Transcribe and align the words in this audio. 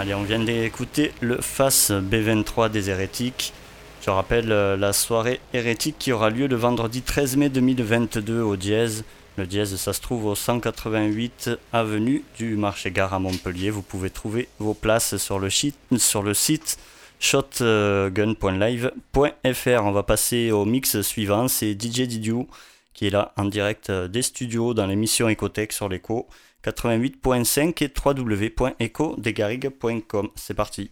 Allez, 0.00 0.14
on 0.14 0.22
vient 0.22 0.38
d'écouter 0.38 1.12
le 1.20 1.36
FAS 1.42 1.90
B23 1.90 2.70
des 2.70 2.88
hérétiques. 2.88 3.52
Je 4.00 4.08
rappelle 4.08 4.50
euh, 4.50 4.74
la 4.74 4.94
soirée 4.94 5.40
hérétique 5.52 5.96
qui 5.98 6.10
aura 6.10 6.30
lieu 6.30 6.46
le 6.46 6.56
vendredi 6.56 7.02
13 7.02 7.36
mai 7.36 7.50
2022 7.50 8.40
au 8.40 8.56
Dièse. 8.56 9.04
Le 9.36 9.46
Dièse, 9.46 9.76
ça 9.76 9.92
se 9.92 10.00
trouve 10.00 10.24
au 10.24 10.34
188 10.34 11.50
avenue 11.74 12.24
du 12.38 12.56
Marché 12.56 12.90
Gare 12.90 13.12
à 13.12 13.18
Montpellier. 13.18 13.68
Vous 13.68 13.82
pouvez 13.82 14.08
trouver 14.08 14.48
vos 14.58 14.72
places 14.72 15.18
sur 15.18 15.38
le, 15.38 15.50
sur 15.50 16.22
le 16.22 16.32
site 16.32 16.78
shotgun.live.fr. 17.18 19.84
On 19.84 19.92
va 19.92 20.02
passer 20.02 20.50
au 20.50 20.64
mix 20.64 21.02
suivant, 21.02 21.46
c'est 21.46 21.72
DJ 21.72 22.08
Didiou 22.08 22.48
qui 22.94 23.06
est 23.06 23.10
là 23.10 23.32
en 23.36 23.44
direct 23.46 23.90
euh, 23.90 24.08
des 24.08 24.22
studios 24.22 24.74
dans 24.74 24.86
l'émission 24.86 25.28
Ecotech 25.28 25.72
sur 25.72 25.88
l'écho 25.88 26.26
88.5 26.64 27.84
et 27.84 27.94
www.ecodegarigue.com. 28.04 30.28
C'est 30.34 30.54
parti. 30.54 30.90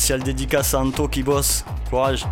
Spécial 0.00 0.22
dédicace 0.22 0.72
à 0.72 0.80
Anto 0.80 1.08
qui 1.08 1.22
bosse. 1.22 1.62
Courage. 1.90 2.24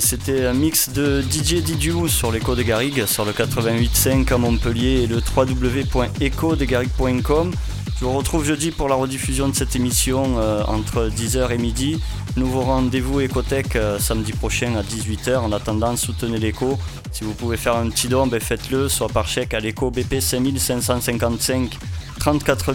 C'était 0.00 0.46
un 0.46 0.54
mix 0.54 0.88
de 0.90 1.20
DJ 1.20 1.62
Didiou 1.62 2.08
sur 2.08 2.32
l'écho 2.32 2.54
de 2.54 2.62
Garrigue, 2.62 3.04
sur 3.04 3.26
le 3.26 3.32
88.5 3.32 4.32
à 4.32 4.38
Montpellier 4.38 5.02
et 5.02 5.06
le 5.06 5.20
www.echodesgarrigues.com. 5.36 7.52
Je 7.98 8.04
vous 8.06 8.12
retrouve 8.12 8.46
jeudi 8.46 8.70
pour 8.70 8.88
la 8.88 8.94
rediffusion 8.94 9.50
de 9.50 9.54
cette 9.54 9.76
émission 9.76 10.38
euh, 10.38 10.62
entre 10.64 11.10
10h 11.10 11.52
et 11.52 11.58
midi. 11.58 12.00
Nouveau 12.36 12.62
rendez-vous 12.62 13.20
Ecotech 13.20 13.76
euh, 13.76 13.98
samedi 13.98 14.32
prochain 14.32 14.74
à 14.76 14.82
18h. 14.82 15.36
En 15.36 15.52
attendant, 15.52 15.94
soutenez 15.96 16.38
l'écho. 16.38 16.78
Si 17.12 17.24
vous 17.24 17.34
pouvez 17.34 17.58
faire 17.58 17.76
un 17.76 17.90
petit 17.90 18.08
don, 18.08 18.26
ben 18.26 18.40
faites-le, 18.40 18.88
soit 18.88 19.08
par 19.08 19.28
chèque 19.28 19.52
à 19.52 19.60
l'écho 19.60 19.90
BP 19.90 20.20
5555 20.20 21.78
34 22.20 22.74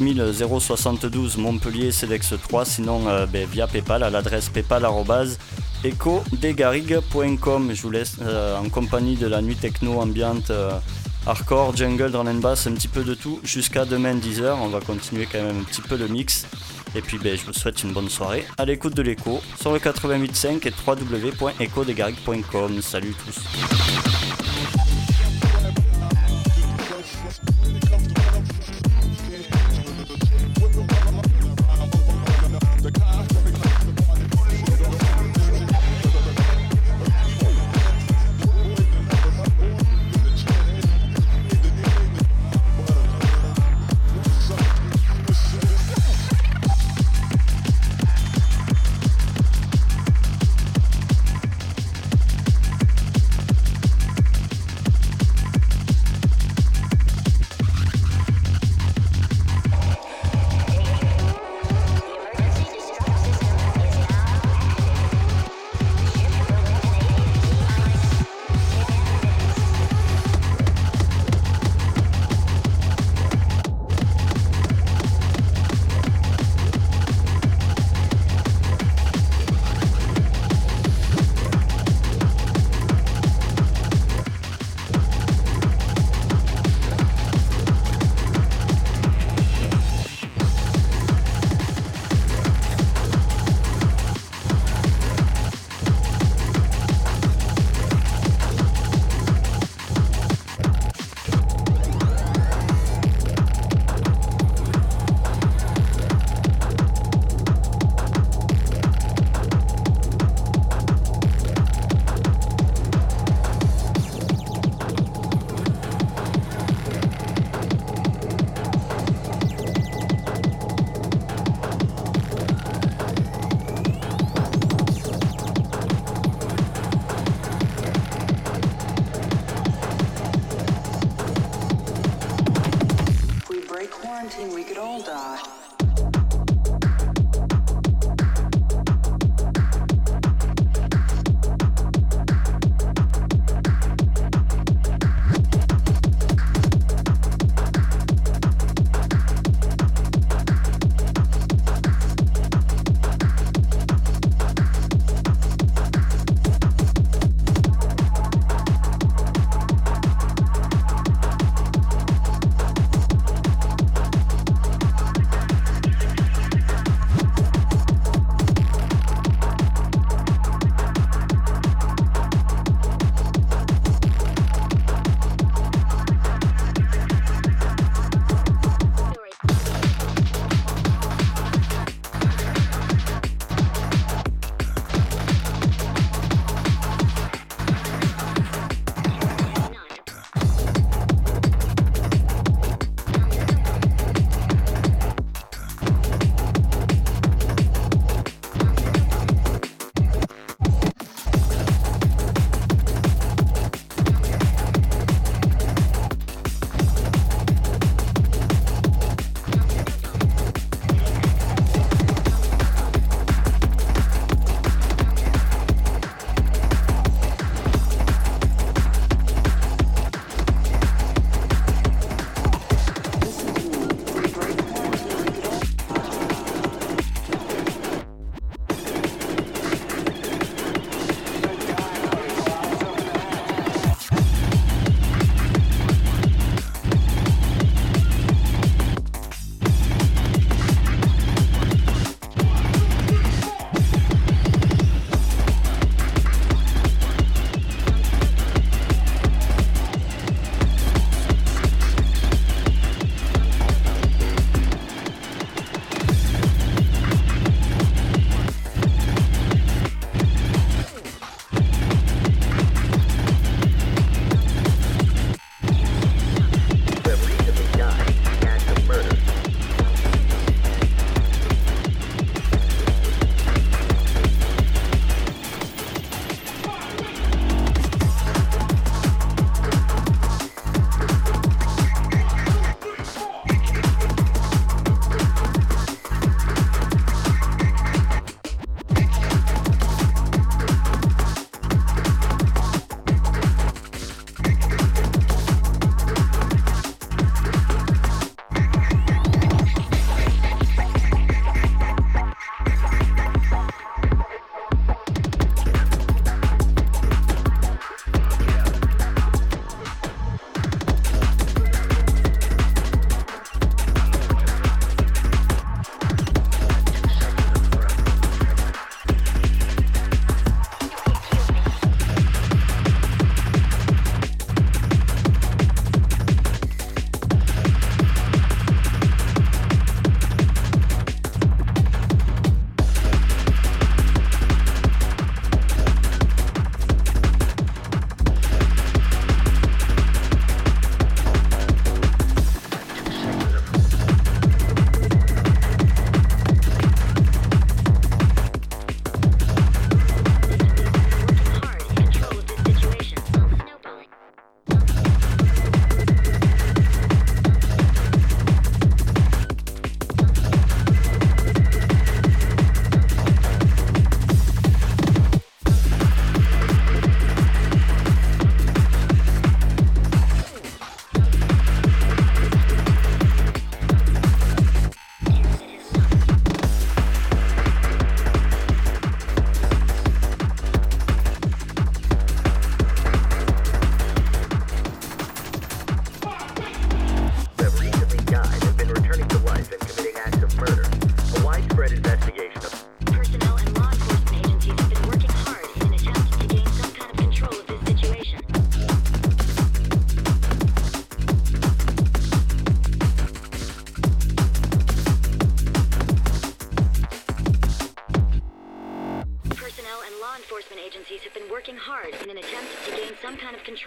072 0.60 1.38
Montpellier 1.38 1.92
CEDEX 1.92 2.34
3, 2.48 2.66
sinon 2.66 3.08
euh, 3.08 3.26
ben, 3.26 3.48
via 3.48 3.68
PayPal 3.68 4.04
à 4.04 4.10
l'adresse 4.10 4.50
paypal 4.50 4.86
ecodesgarrigues.com. 5.88 7.72
Je 7.74 7.82
vous 7.82 7.92
laisse 7.92 8.18
euh, 8.22 8.58
en 8.58 8.70
compagnie 8.70 9.16
de 9.16 9.28
la 9.28 9.42
nuit 9.42 9.56
techno 9.56 10.00
ambiante, 10.00 10.50
euh, 10.50 10.72
hardcore, 11.26 11.76
jungle, 11.76 12.12
drum 12.12 12.28
and 12.28 12.36
bass, 12.36 12.68
un 12.68 12.74
petit 12.74 12.88
peu 12.88 13.04
de 13.04 13.14
tout 13.14 13.40
jusqu'à 13.44 13.86
demain 13.86 14.16
10h. 14.16 14.56
On 14.62 14.68
va 14.68 14.80
continuer 14.80 15.28
quand 15.32 15.42
même 15.42 15.60
un 15.60 15.64
petit 15.64 15.82
peu 15.82 15.98
le 15.98 16.08
mix. 16.08 16.46
Et 16.96 17.02
puis 17.02 17.18
ben, 17.18 17.38
je 17.38 17.46
vous 17.46 17.54
souhaite 17.54 17.84
une 17.84 17.92
bonne 17.92 18.10
soirée 18.10 18.46
à 18.58 18.66
l'écoute 18.66 18.96
de 18.96 19.02
l'écho 19.02 19.42
sur 19.60 19.74
le 19.74 19.80
88.5 19.80 20.68
et 20.68 20.74
www.ecodesgarrigues.com. 20.88 22.82
Salut 22.82 23.14
tous. 23.26 24.15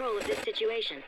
Control 0.09 0.17
of 0.17 0.27
this 0.27 0.43
situation. 0.43 1.03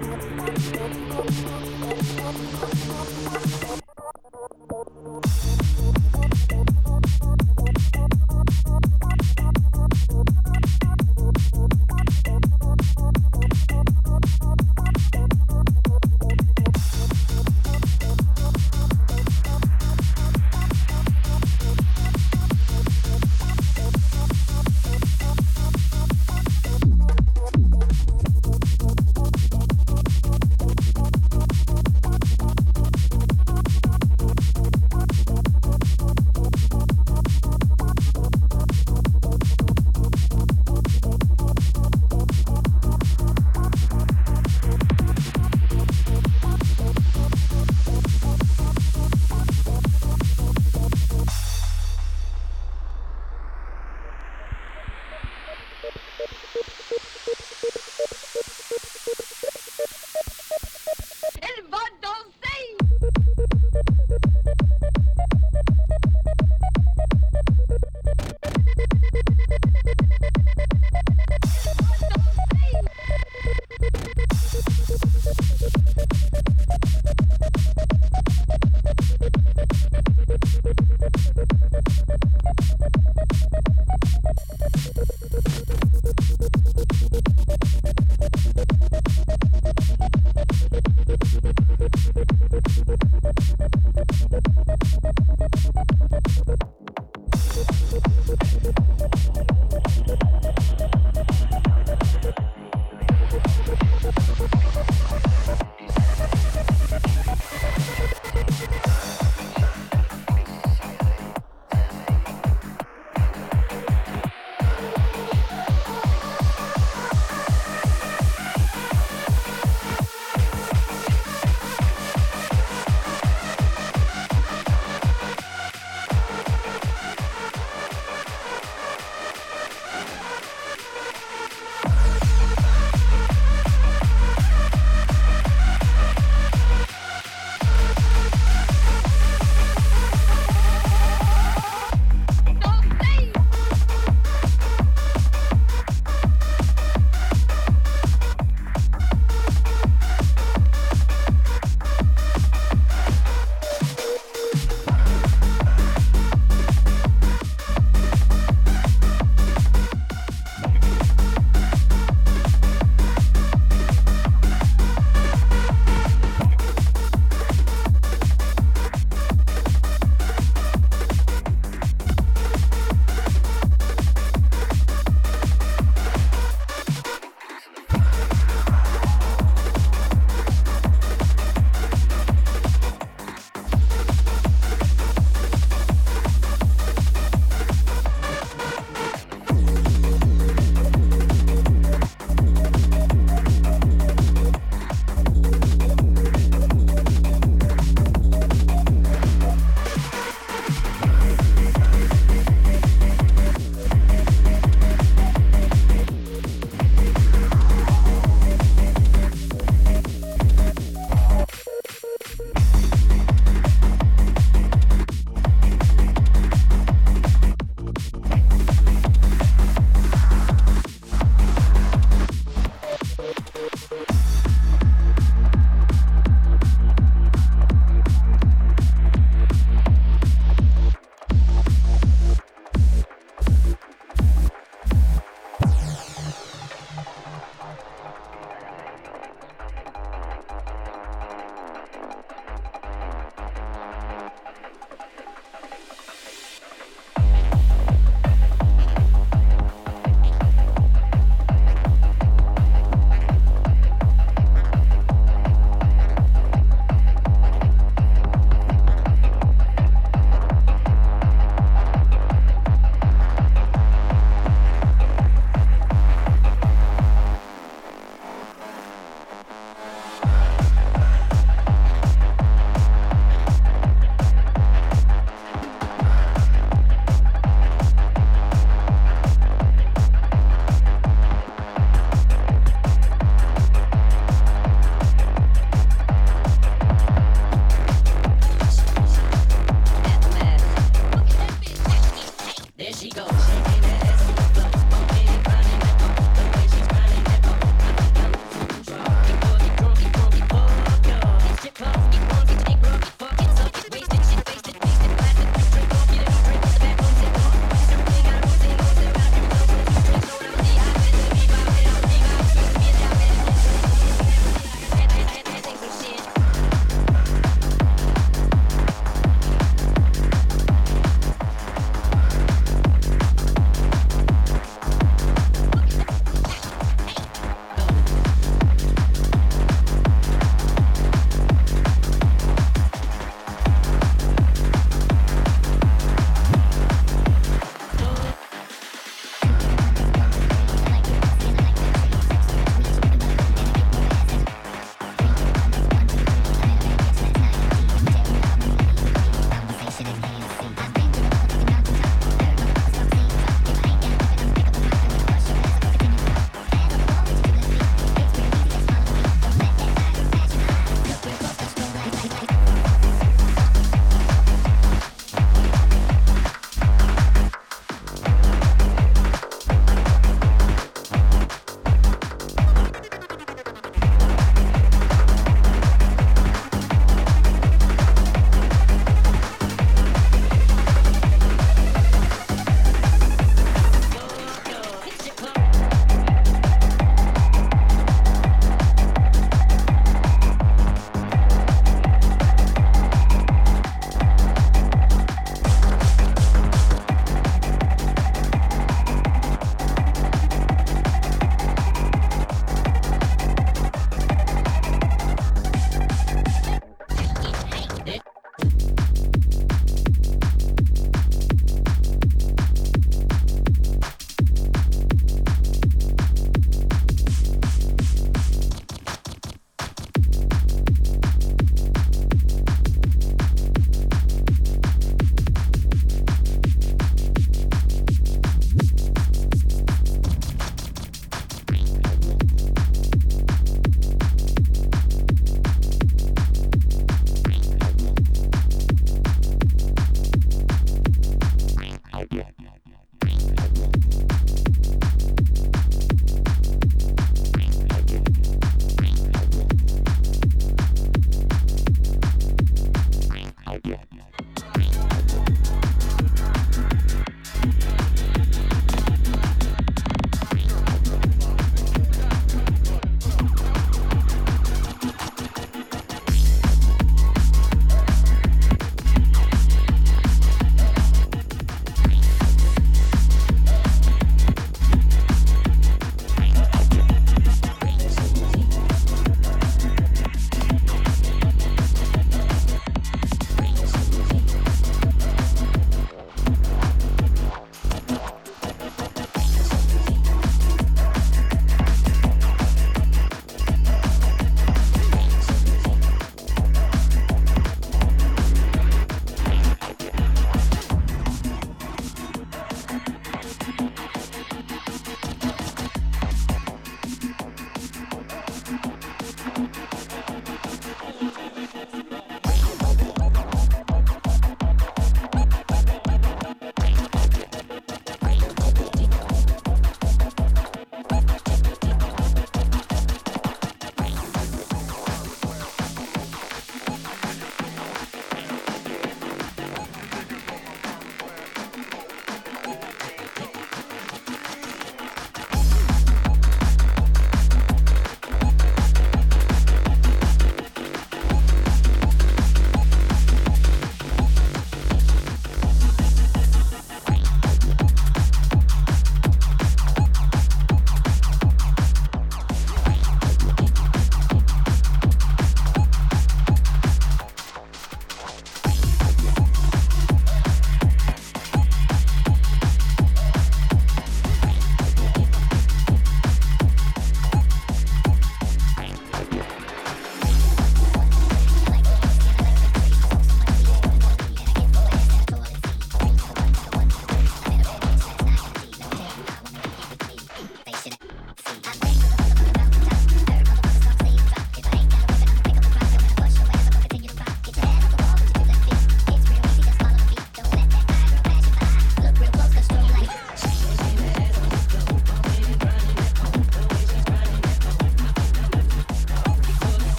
Thank 0.00 0.39